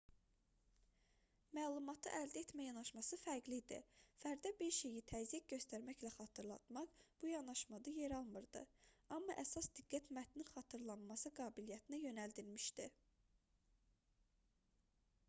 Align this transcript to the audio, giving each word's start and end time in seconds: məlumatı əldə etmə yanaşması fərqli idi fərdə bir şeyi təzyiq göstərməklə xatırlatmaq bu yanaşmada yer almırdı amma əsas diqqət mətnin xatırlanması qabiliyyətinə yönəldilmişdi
məlumatı 1.55 2.11
əldə 2.19 2.39
etmə 2.45 2.63
yanaşması 2.67 3.17
fərqli 3.23 3.57
idi 3.63 3.77
fərdə 4.23 4.51
bir 4.61 4.71
şeyi 4.77 5.03
təzyiq 5.11 5.43
göstərməklə 5.51 6.11
xatırlatmaq 6.15 6.95
bu 7.21 7.29
yanaşmada 7.31 7.93
yer 7.97 8.15
almırdı 8.21 8.63
amma 9.19 9.35
əsas 9.43 9.69
diqqət 9.81 10.09
mətnin 10.19 10.49
xatırlanması 10.55 11.33
qabiliyyətinə 11.41 12.01
yönəldilmişdi 12.05 12.89